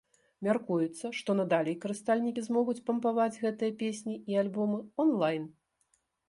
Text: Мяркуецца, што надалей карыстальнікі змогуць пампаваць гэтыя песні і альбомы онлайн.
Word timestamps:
Мяркуецца, 0.45 1.09
што 1.17 1.35
надалей 1.39 1.75
карыстальнікі 1.83 2.43
змогуць 2.47 2.75
пампаваць 2.87 3.39
гэтыя 3.43 3.77
песні 3.83 4.15
і 4.33 4.41
альбомы 4.45 4.81
онлайн. 5.05 5.47